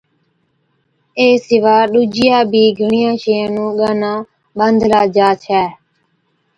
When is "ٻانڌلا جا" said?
4.57-5.27